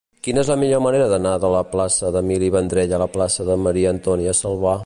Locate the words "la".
0.51-0.55, 1.57-1.61, 3.05-3.11